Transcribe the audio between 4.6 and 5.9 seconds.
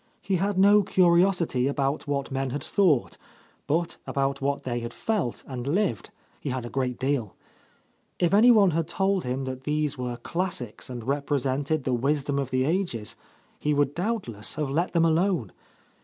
they had felt and